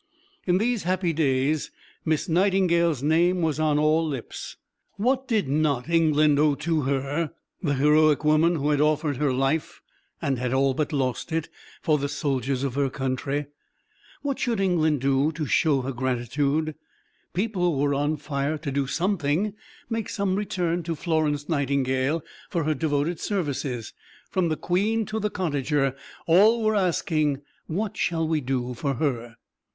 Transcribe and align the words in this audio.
In 0.47 0.57
these 0.57 0.81
happy 0.81 1.13
days 1.13 1.69
Miss 2.05 2.27
Nightingale's 2.27 3.03
name 3.03 3.43
was 3.43 3.59
on 3.59 3.77
all 3.77 4.03
lips. 4.03 4.57
What 4.93 5.27
did 5.27 5.47
not 5.47 5.89
England 5.91 6.39
owe 6.39 6.55
to 6.55 6.81
her, 6.89 7.33
the 7.61 7.75
heroic 7.75 8.25
woman 8.25 8.55
who 8.55 8.71
had 8.71 8.81
offered 8.81 9.17
her 9.17 9.31
life, 9.31 9.79
and 10.19 10.39
had 10.39 10.53
all 10.55 10.73
but 10.73 10.91
lost 10.91 11.31
it, 11.31 11.49
for 11.83 11.99
the 11.99 12.09
soldiers 12.09 12.63
of 12.63 12.73
her 12.73 12.89
country? 12.89 13.45
What 14.23 14.39
should 14.39 14.59
England 14.59 15.01
do 15.01 15.31
to 15.33 15.45
show 15.45 15.81
her 15.81 15.91
gratitude? 15.91 16.73
People 17.35 17.79
were 17.79 17.93
on 17.93 18.17
fire 18.17 18.57
to 18.57 18.71
do 18.71 18.87
something, 18.87 19.53
make 19.87 20.09
some 20.09 20.33
return 20.35 20.81
to 20.81 20.95
Florence 20.95 21.47
Nightingale 21.47 22.23
for 22.49 22.63
her 22.63 22.73
devoted 22.73 23.19
services. 23.19 23.93
From 24.31 24.49
the 24.49 24.57
Queen 24.57 25.05
to 25.05 25.19
the 25.19 25.29
cottager, 25.29 25.95
all 26.25 26.63
were 26.63 26.75
asking: 26.75 27.41
"What 27.67 27.97
shall 27.97 28.27
we 28.27 28.41
do 28.41 28.73
for 28.73 28.95
her?" 28.95 29.35